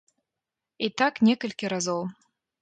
І 0.87 0.89
так 1.01 1.13
некалькі 1.29 1.65
разоў. 1.75 2.01